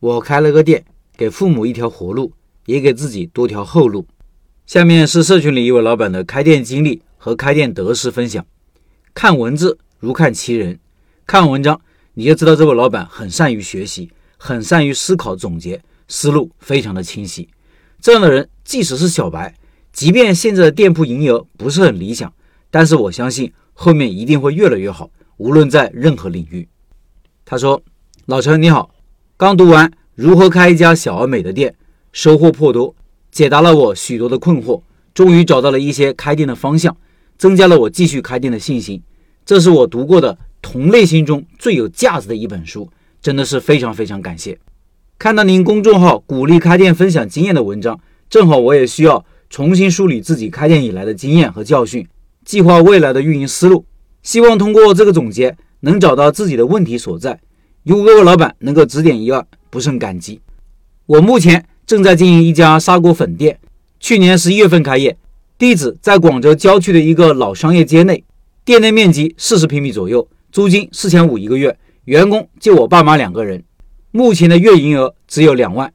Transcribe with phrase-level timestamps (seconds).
[0.00, 0.82] 我开了个店，
[1.14, 2.32] 给父母一条活路，
[2.64, 4.06] 也给自己多条后路。
[4.66, 8.44] 下面是社群里一位老板的开店经历和开店得失分享。
[9.12, 10.78] 看文字如看其人，
[11.26, 11.78] 看文章
[12.14, 17.46] 你就知道这位老板很善于学习，很善于思考总结，思路非常的清晰。
[18.00, 19.54] 这样的人即使是小白，
[19.92, 22.32] 即便现在的店铺营业额不是很理想，
[22.70, 26.66] 但是我相信后面一定会越来越好，无论在任何领域。
[27.44, 27.82] 他说
[28.24, 28.94] ：“老陈你好，
[29.40, 31.74] 刚读完如何开一家小而美的店，
[32.12, 32.94] 收获颇多。”
[33.32, 34.82] 解答了我许多的困惑，
[35.14, 36.94] 终于找到了一些开店的方向，
[37.38, 39.02] 增加了我继续开店的信心。
[39.46, 42.90] 这是我读过的同类型中最有价值的一本书，
[43.22, 44.58] 真的是非常非常感谢。
[45.18, 47.98] 看到您公众号鼓励开店分享经验的文章，
[48.28, 52.06] 正好我也需要重新梳理自己开店以来的经验和教训，
[52.44, 53.86] 计划未来的运营思路。
[54.22, 57.40] 希望通过这个总结，能找到自己的问题所在。
[57.82, 60.40] 如果各位老板能够指点一二，不胜感激。
[61.06, 61.66] 我目前。
[61.86, 63.58] 正在经营一家砂锅粉店，
[63.98, 65.16] 去年十一月份开业，
[65.58, 68.22] 地址在广州郊区的一个老商业街内，
[68.64, 73.64] 店内面积四十平米左右，租金四千五一个月，员工就我爸妈两个人，
[74.12, 75.92] 目前的月营业额只有两万。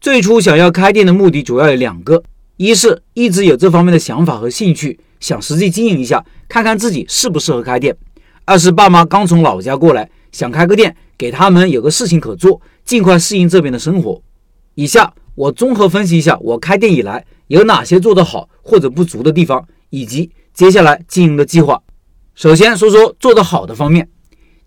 [0.00, 2.24] 最初想要开店的目的主要有两个，
[2.56, 7.94] 一是一直有这方面的想法和兴趣，想实际经营一下，看看自己适不适合开店；
[8.44, 14.22] 二是爸妈刚从老家过来，想开个店，给他们有个事情可做，尽快适应这边的生活。
[14.74, 15.12] 以下。
[15.36, 21.82] 我综合分析一下，我开店以来有哪些做得好或者不足的地方，以及接下来经营的计划。
[22.34, 24.08] 首先说说做得好的方面，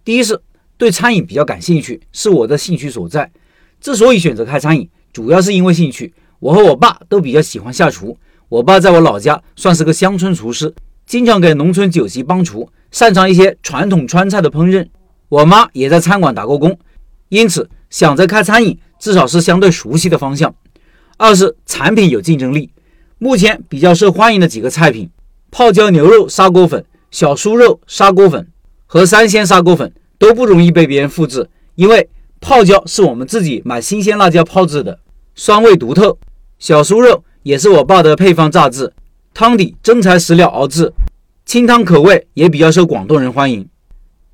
[0.06, 0.40] 第一是
[0.78, 3.32] 对餐饮比较感兴趣，是我的兴趣所在。
[3.82, 6.14] 之所以选择开餐饮，主要是因为兴趣。
[6.38, 8.16] 我和我爸都比较喜欢下厨，
[8.48, 10.72] 我爸在我老家算是个乡村厨师，
[11.08, 14.88] 经常给农村酒席帮厨，擅长一些传统川菜的烹饪。
[15.30, 16.78] 我妈也在餐馆打过工，
[17.30, 18.78] 因此想着开餐饮。
[19.00, 20.54] 至少是相对熟悉的方向。
[21.16, 22.70] 二是产品有竞争力，
[23.18, 25.10] 目前比较受欢迎的几个菜品：
[25.50, 28.50] 泡椒牛肉砂锅粉、小酥肉砂锅粉
[28.86, 31.50] 和三鲜砂锅粉都不容易被别人复制。
[31.76, 32.10] 因为
[32.42, 35.00] 泡椒是我们自己买新鲜辣椒泡制的，
[35.34, 36.18] 酸味独特；
[36.60, 38.92] 小酥肉也是我爸的配方榨制，
[39.34, 40.92] 汤底真材实料熬制，
[41.46, 43.66] 清汤口味也比较受广东人欢迎。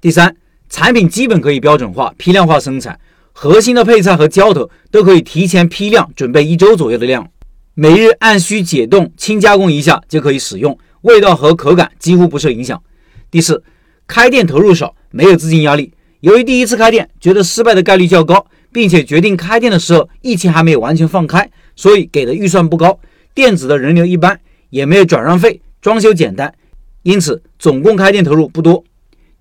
[0.01, 0.35] 第三，
[0.69, 2.99] 产品基本可以标准化、批量化生产。
[3.31, 7.29] 核心的配菜和浇头都可以提前批量准备一周左右的量，
[7.73, 12.81] 每日按需解冻轻加工一下就可以使用，味道和口感几乎不受影响。
[13.29, 13.61] 第四，
[14.07, 15.93] 开店投入少，没有资金压力。
[16.21, 22.97] 由于第一次开店，觉得失败的概率较高，并且决定开店的时候疫情还没有完全放开，所以给的预算不高，
[23.33, 24.39] 店子的人流一般，
[24.69, 26.55] 也没有转让费，装修简单，
[27.03, 28.81] 因此总共开店投入不多。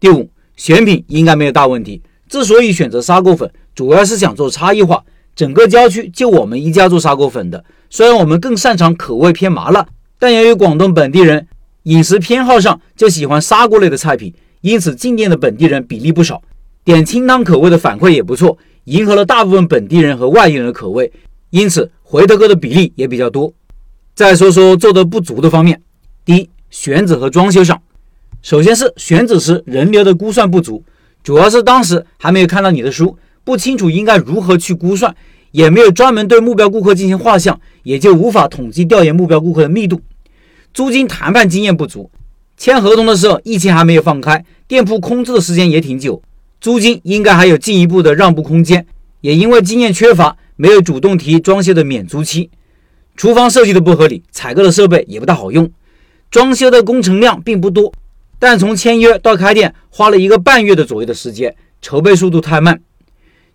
[0.00, 2.02] 第五，选品应该没有大问题。
[2.28, 3.50] 之所以选择砂锅粉。
[3.74, 5.02] 主要是想做差异化，
[5.34, 7.64] 整个郊区就我们一家做砂锅粉的。
[7.90, 9.84] 虽然我们更擅长口味偏麻辣，
[10.16, 11.48] 但由于广东本地人
[11.82, 16.40] 饮食偏好上就喜欢砂锅类的菜品，因此进店的本地人比例不少。
[16.84, 21.10] 点清汤口味的反馈也不错，迎合了大部分本地人和外地人的口味，
[21.50, 23.52] 因此回头客的比例也比较多。
[24.14, 25.82] 再说说做的不足的方面，
[26.24, 27.82] 第一，选址和装修上，
[28.44, 30.84] 首先是选址时人流的估算不足，
[31.22, 33.16] 主要是当时还没有看到你的书。
[33.42, 35.16] 不清楚应该如何去估算，
[35.50, 40.02] 也没有专门对目标顾客进行画像，也就无法统计调研目标顾客的密度。
[40.74, 42.10] 租金谈判经验不足，
[42.58, 46.22] 签合同的时候疫情还没有放开，店铺空置的时间也挺久，
[46.60, 48.86] 租金应该还有进一步的让步空间。
[49.22, 52.50] 也因为经验缺乏，没有主动提装修的免租期。
[53.16, 55.70] 厨房设计的不合理，采购的设备也不大好用。
[56.30, 57.92] 装修的工程量并不多，
[58.44, 62.78] 但从签约到开店花了一个半月的左右的时间，筹备速度太慢。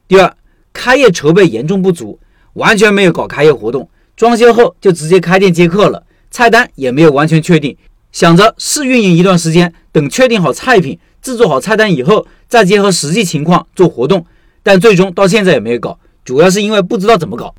[0.07, 0.35] 第二，
[0.73, 2.19] 开业筹备严重不足，
[2.53, 7.77] 完全没有搞开业活动，装修后就直接开店接客了，菜单也没有完全确定，
[8.11, 14.25] 想着试运营一段时间，等确定好菜品，制作好菜单以后，再结合实际情况做活动，
[14.63, 17.53] 但最终到现在也没有搞，主要是因为不知道怎么搞。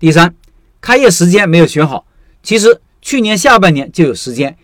[0.00, 0.34] 第三，
[0.80, 2.04] 开业时间没有选好，
[2.42, 4.56] 其实去年下半年就有时间，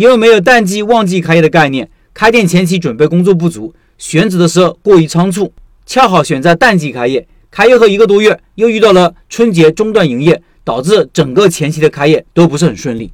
[0.00, 5.52] 因为没有淡季旺季开业的概念，开店前期准备工作不足，选址的时候过于仓促。
[5.84, 13.12] 恰好选在淡季开业，开业后一个多月又遇到了春节中断营业，导致整个前期的开业都不是很顺利。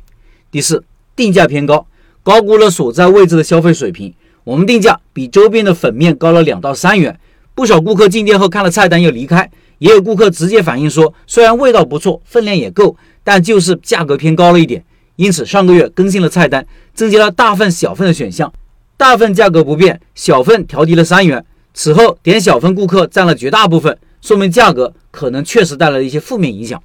[0.53, 0.85] 第四，
[1.17, 1.85] 定价偏高，
[2.23, 4.15] 高估了所在位置的消费水平。
[4.45, 7.19] 我们定价比周边的粉面高了两到三元，
[7.57, 14.85] 不少顾客进店后看了菜单又离开，也有顾客直接反映说，虽然味道不错，分量也够，但就是价格偏高了一点。
[15.17, 18.53] 因此上个月更新了菜单，增加了大份、小份的选项，
[18.97, 21.45] 大份价格不变，小份调低了三元。
[21.75, 26.83] 此后，点小份顾客占了绝大部分，说明价格可能确实带来了一些负面影响。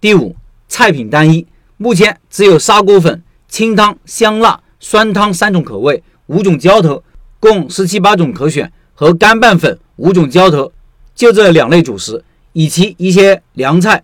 [0.00, 0.36] 第五，
[0.68, 1.46] 菜品单一，
[1.78, 7.02] 目前只有砂锅粉、清汤、香辣、酸汤三种口味，五种浇头，
[7.40, 10.70] 共十七八种可选，和干拌粉五种浇头，
[11.14, 12.22] 就这两类主食，
[12.52, 14.02] 以及一些凉菜。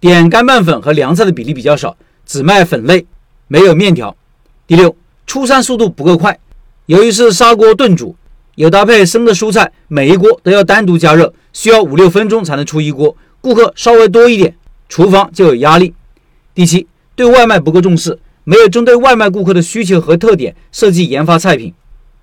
[0.00, 3.06] 点干拌粉和凉菜的比例比较少，只卖粉类，
[3.48, 4.16] 没有面条。
[4.66, 4.96] 第六，
[5.26, 6.38] 出餐速度不够快，
[6.86, 8.16] 由于是砂锅炖煮，
[8.54, 14.56] 有搭配生的蔬菜，每一锅都要单独加热，需要五六分钟才能出一锅，顾客稍微多一点，
[14.88, 15.94] 厨房就有压力。
[16.54, 21.72] 第七，对外卖不够重视，没有针对外卖顾客的需求和特点设计研发菜品。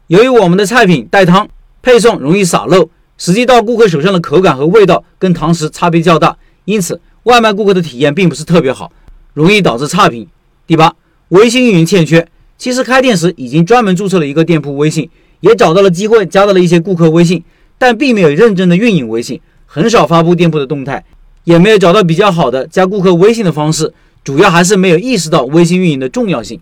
[0.08, 1.48] 由于我们的菜品带汤，
[1.82, 6.36] 配送容易洒漏，实际到顾客手上的口感和味道跟堂食差别较大，
[6.66, 7.00] 因此。
[7.26, 8.92] 外卖顾客的体验并不是特别好，
[9.36, 10.28] 容易导致差评。
[10.66, 10.92] 第八，
[11.32, 12.28] 微信运营欠缺。
[12.58, 17.42] 其实开店时已经专门注册了一个店铺微信，也找到了机会加到了一些顾客微信，
[17.78, 21.04] 但并没有认真的运营微信，很少发布店铺的动态，
[21.46, 23.94] 也没有找到比较好的加顾客微信的方式，
[24.26, 26.60] 主要还是没有意识到微信运营的重要性。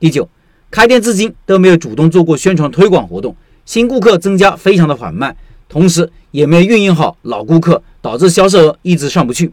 [0.00, 0.26] 第九，
[0.70, 3.36] 开店至今都没有主动做过宣传推广活动，
[3.66, 5.36] 新顾客增加非常的缓慢，
[5.68, 9.52] 同时也没有运营好老顾客，导致销售额一直上不去。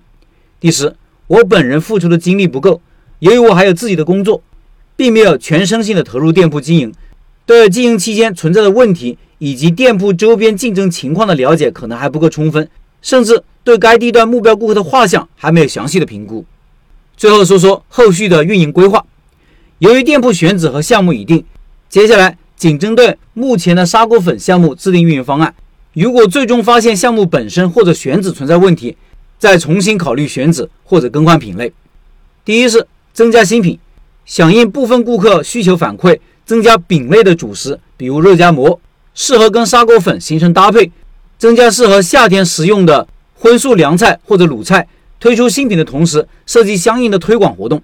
[0.60, 0.96] 第十，
[1.28, 2.82] 我本人付出的精力不够，
[3.20, 4.42] 由于我还有自己的工作，
[4.96, 6.94] 并没有全身心的投入店铺经营，
[7.46, 12.70] 对经营期间存在的问题以及店铺周边竞争情况的了解可能还不够充分，
[13.02, 16.46] 甚至对该地段目标顾客的画像还没有详细的评估。
[17.16, 19.06] 最后说说后续的运营规划，
[19.80, 21.44] 由于店铺选址和项目已定，
[21.90, 25.54] 接下来仅针对目前的砂锅粉项目制定运营方案。
[25.94, 28.98] 如果最终发现项目本身或者选址存在问题，
[29.38, 31.72] 再重新考虑选址或者更换品类。
[32.44, 33.78] 第一是增加新品，
[34.26, 38.80] 响应部分顾客需求反馈，增加饼类的主食，比如肉夹馍，
[39.14, 40.92] 适合跟砂锅粉形成搭配，
[41.38, 44.88] 增加适合夏天食用的荤素凉菜或者卤菜。
[45.20, 47.82] 推出新品的同时，设计相应的推广活动。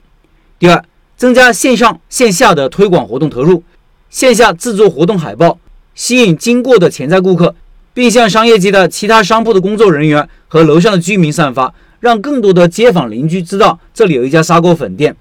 [0.58, 0.84] 第二，
[1.16, 3.64] 增加线上线下的推广活动投入，
[4.10, 5.58] 线下制作活动海报，
[5.96, 7.56] 吸引经过的潜在顾客。
[7.92, 15.14] 并向商业街的其他商铺的工作人员和楼上的居民散发，让更多的街坊邻居知道这里有一家砂锅粉店。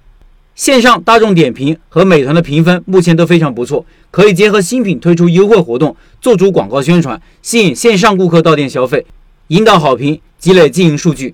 [0.59, 9.05] 线上大众点评和美团的评分目前都非常不错，可以结合新品推出优惠活动，做出广告宣传，吸引线上顾客到店消费，
[9.47, 11.33] 引导好评，积累经营数据。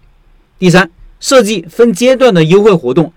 [0.59, 3.11] 第三，设计分阶段的优惠活动，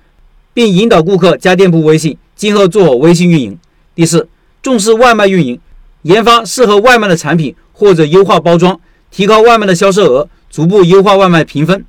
[0.54, 3.58] 并引导顾客加店铺微信，今后做好微信运营。
[3.94, 4.26] 第四，
[4.62, 5.60] 重视外卖运营，
[6.04, 7.54] 研发适合外卖的产品。
[7.74, 8.80] 或者优化包装，
[9.12, 11.84] 提高外卖的销售额，逐步优化外卖评分。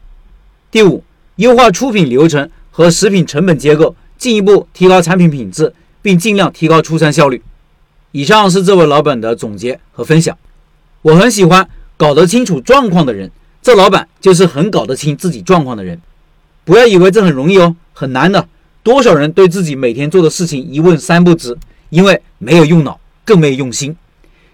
[0.69, 1.04] 第五，
[1.38, 7.42] 优化出品流程和食品成本结构，进一步提高产品品质，并尽量提高出餐效率。
[8.12, 10.38] 以上是这位老板的总结和分享。
[11.01, 13.31] 我很喜欢搞得清楚状况的人，
[13.62, 16.01] 这老板就是很搞得清自己状况的人。
[16.66, 18.48] 不要以为这很容易哦，很难的。
[18.83, 21.57] 多少人对自己每天做的事情一问三不知，
[21.89, 23.95] 因为没有用脑，更没有用心。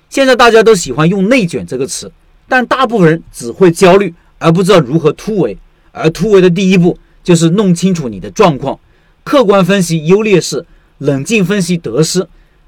[0.10, 2.12] 现在大家都喜欢用“内卷”这个词，
[2.48, 5.58] 但大部分人只会焦虑，而不知道如何突围。
[5.92, 8.78] 而突围的第一步就是弄清楚你的状况，
[9.25, 10.66] 客观分析优劣势，
[11.00, 12.25] 冷静分析得失。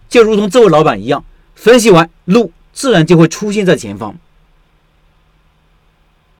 [0.10, 1.24] 就如同这位老板一样，
[1.56, 4.18] 分析完路自然就会出现在前方。